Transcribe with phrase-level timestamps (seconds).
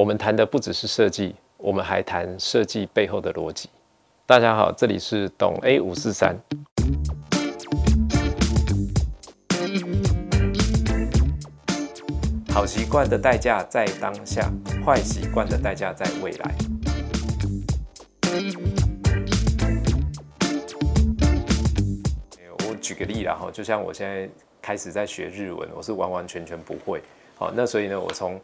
[0.00, 3.68] 我们谈的不只是设计，我们还谈设计背后的逻辑。
[4.24, 6.34] 大家好，这里是懂 A 五四三。
[12.48, 14.50] 好习惯的代价在当下，
[14.86, 16.54] 坏习惯的代价在未来。
[22.66, 24.26] 我举个例啦哈，就像我现在
[24.62, 27.02] 开始在学日文，我是完完全全不会。
[27.36, 28.40] 好，那所以呢，我从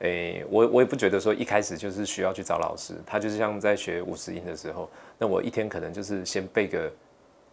[0.00, 6.92] 诶，我我也不觉得说一开始就是需要去找老师，他就是像在学五十音的时候，那我一天可能就是先背个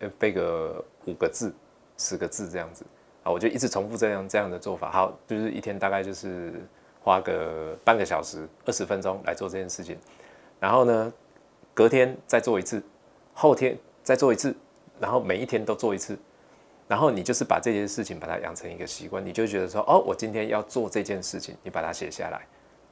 [0.01, 1.51] 呃背个五个字、
[1.97, 2.85] 十个字这样子
[3.23, 4.91] 啊，我就一直重复这样这样的做法。
[4.91, 6.53] 好，就是一天大概就是
[7.01, 9.97] 花个半个小时、二十分钟来做这件事情，
[10.59, 11.11] 然后呢，
[11.73, 12.79] 隔天再做一次，
[13.33, 14.55] 后天再做一次，
[14.99, 16.15] 然后每一天都做一次。
[16.87, 22.45] 然后你就是把这件事情把它养成一个习惯，你就觉得说，哦，我今天要做这件事情，你把它写下来。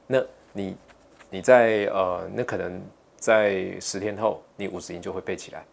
[0.08, 0.20] 那
[0.52, 0.76] 你
[1.30, 2.82] 你在呃，那可能
[3.16, 5.64] 在十天后，你五十音就会背起来，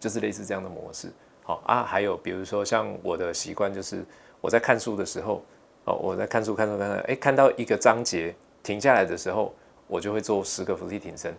[0.00, 1.12] 就是类似这样的模式。
[1.42, 4.02] 好啊，还有比如说像我的习惯，就是
[4.40, 5.44] 我在看书的时候，
[5.84, 9.54] 哦，我在看书看书看书，哎，看到一个章节停下来的时候，
[9.86, 11.34] 我就会做十个伏地挺身。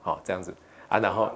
[0.00, 0.54] 好，这样子
[0.88, 1.28] 啊，然后。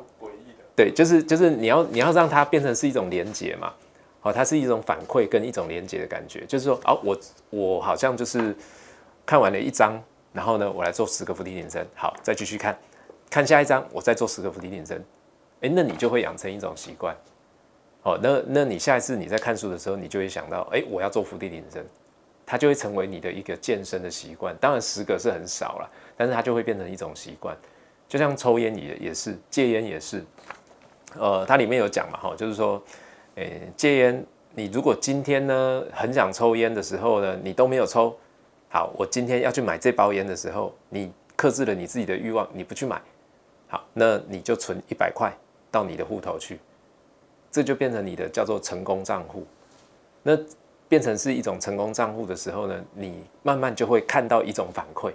[0.79, 3.75] 对，就是就是你要你要让它变成是一种连接嘛，
[4.21, 7.19] 好，它是一种反馈跟一种连接的感觉，就是说，哦，我
[7.51, 8.55] 我好像就是
[9.27, 10.01] 看完了一章，
[10.33, 12.79] 然后呢，我来做十个伏地挺身，好，再继续看，
[13.29, 15.05] 看下一章，我再做十个伏地挺身，
[15.62, 17.13] 哎，那你就会养成一种习惯，
[18.05, 21.85] 哦，那那你下一次你在看书的时候，你就会想到，哎，我要做伏地挺身，
[22.47, 27.57] 它就会成为你的一个健身的习惯，当然十个是很少了，但是它就会变成一种习惯，
[28.09, 30.25] 就像抽烟也也是，戒烟也是。
[31.19, 32.83] 呃，它里面有讲嘛，哈，就是说，
[33.34, 34.24] 诶，戒烟，
[34.55, 38.16] 你如果今天呢很想抽烟的时候呢，你都没有抽，
[38.69, 43.00] 好，我今天要去买这包烟的时候，你克制了你自己的欲望，你不去买，
[43.69, 45.33] 好，那你就存一百块
[45.70, 46.58] 到你的户头去，
[47.50, 49.46] 这就变成你的叫做成功账户，
[50.23, 50.36] 那
[50.89, 55.12] 变成是一种成功账户的时候呢，你慢慢就会看到一种反馈，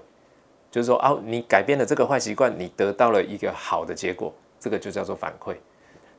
[0.71, 5.55] 就是说，哦，你改变了这个坏习惯，你得到了一个好的结果，这个就叫做反馈。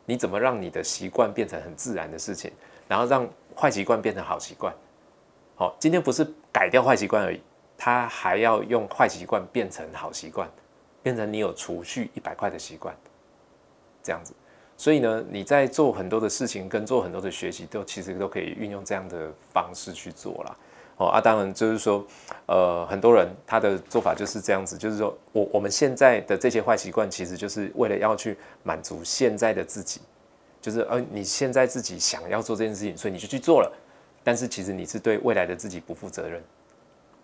[0.06, 2.50] 你怎么让你的习惯变成很自然的事情，
[2.86, 4.74] 然后让坏习惯变成好习惯？
[5.56, 7.40] 好，今天不是改掉坏习惯而已，
[7.78, 10.48] 他还要用坏习惯变成好习惯，
[11.02, 12.94] 变成你有储蓄一百块的习惯，
[14.02, 14.34] 这样子。
[14.76, 20.56] 所以呢，你在做很多的事情跟做很多的学习，都其实都可以运用这样的方式去做了。
[20.96, 22.04] 哦啊，当然就是说，
[22.46, 30.00] 呃，很多人他的做法就是这样子，就是说我我们现在的这些坏习惯，其实就是为了要去满足现在的自己，
[30.60, 33.72] 就是呃，你现在自己想要做这件事情，所以你就去做了，
[34.22, 36.42] 但是其实你是对未来的自己不负责任。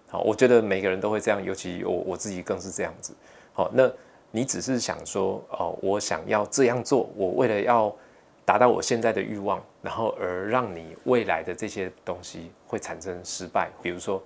[0.08, 3.14] 好，我觉得每个人都会这样，尤其我我自己更是这样子。
[3.52, 3.90] 好，那
[4.30, 7.94] 你只是想说，哦，我想要这样做，我为了要。
[8.42, 13.70] 达到我现在的欲望，然后而让你未来的这些东西会产生失败。
[13.82, 14.22] 比如说，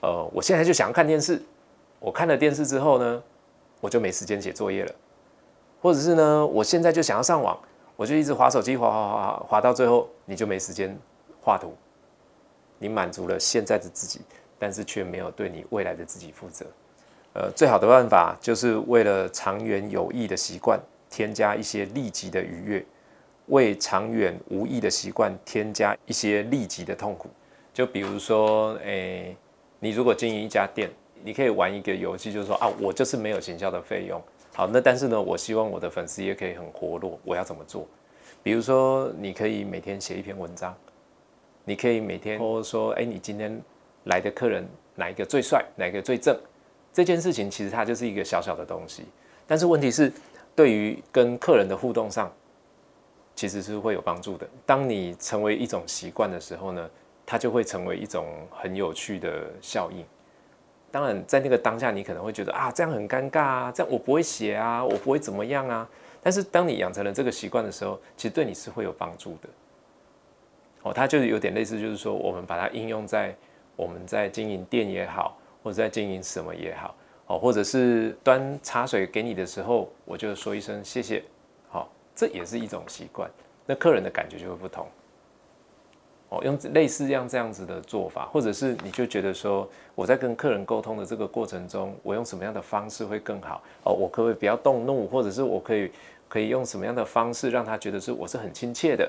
[0.00, 1.40] 呃，我现在就想要看电视，
[1.98, 3.22] 我看了电视之后呢，
[3.80, 4.92] 我就没时间写作业了；
[5.82, 7.58] 或者是呢，我现在就想要上网，
[7.96, 10.96] 我就一直划手机，划划划划到最后，你就没时间
[11.40, 11.74] 画图。
[12.78, 14.20] 你满足了现在的自己，
[14.58, 16.66] 但是却没有对你未来的自己负责。
[17.32, 20.78] 呃，最好的办法就是为了长远有益的习惯，
[21.08, 22.84] 添加一些立即的愉悦。
[23.46, 27.28] 为长远无益的习惯添加一些立即的痛苦，
[27.72, 29.36] 就比如说，诶，
[29.78, 30.90] 你如果经营一家店，
[31.22, 34.20] 你可以玩一个游戏，就是说啊，我就是没有行销的费用，
[34.52, 37.86] 好，那但是呢，我希望我的粉丝也可以很活络，我要怎么做？
[38.42, 40.74] 比如说，你可以每天写一篇文章，
[41.64, 43.60] 你可以每天说说，哎，你今天
[44.04, 46.36] 来的客人哪一个最帅，哪一个最正？
[46.92, 49.04] 这件事情其实它就是一个小小的东西，
[49.46, 50.12] 但是问题是，
[50.54, 52.32] 对于跟客人的互动上。
[53.36, 54.48] 其实是会有帮助的。
[54.64, 56.90] 当你成为一种习惯的时候呢，
[57.24, 60.04] 它就会成为一种很有趣的效应。
[60.90, 65.86] 当然，在那个当下，你可能会觉得啊，这样很尴尬啊，这样我不会写啊，我不会怎么样啊。
[66.22, 69.48] 但是，当你养成了这个习惯的时候，其实对你是会有帮助的。
[70.82, 73.36] 哦，它就是有点类似，就是说，我们把它应用在
[73.74, 76.94] 我们在经营店也好，或者在经营什么也好，
[77.26, 81.22] 哦，或者是端茶水给你的时候，我就说一声谢谢。
[82.16, 83.30] 这也是一种习惯，
[83.64, 84.88] 那客人的感觉就会不同。
[86.30, 93.62] 哦，用类似这样这样子的做法，或者是你就觉得说，我在跟客人沟通的这个过程中，我用什么样的方式会更好？
[93.84, 95.92] 哦，我可不可以不要动怒，或者是我可以
[96.28, 99.08] 可以用什么样的方式让他觉得是我是很亲切的？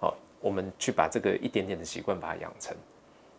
[0.00, 2.74] 好，我们去把这个一点点的习惯把它养成。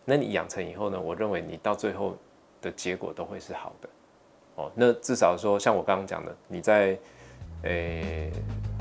[0.04, 1.00] 那你养成以后呢？
[1.00, 2.16] 我认为你到最后
[2.62, 3.88] 的结果都会是好的。
[4.54, 6.96] 哦，那至少说，像我刚刚讲的，你在
[7.64, 8.30] 诶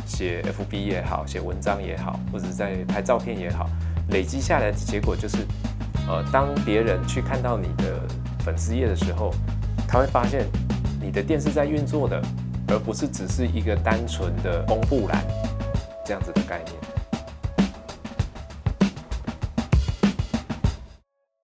[0.05, 3.69] 写 FB 也好，写文章也好，或者在拍照片也好，
[4.09, 5.37] 累积下来的结果就是，
[6.07, 8.01] 呃，当别人去看到你的
[8.39, 9.33] 粉丝页的时候，
[9.87, 10.45] 他会发现
[11.01, 12.21] 你的店是在运作的，
[12.67, 15.23] 而不是只是一个单纯的公布栏
[16.05, 17.02] 这样子的概念。